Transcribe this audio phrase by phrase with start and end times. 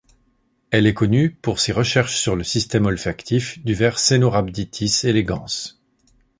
[0.71, 5.45] Elle est connue pour ses recherches sur le système olfactif du ver Caenorhabditis elegans.